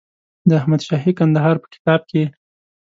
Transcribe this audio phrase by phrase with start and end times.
[0.49, 2.23] د احمدشاهي کندهار په کتاب کې.